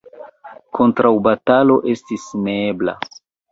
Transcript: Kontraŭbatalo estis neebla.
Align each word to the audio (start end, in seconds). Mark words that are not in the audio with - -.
Kontraŭbatalo 0.77 1.77
estis 1.93 2.27
neebla. 2.49 2.99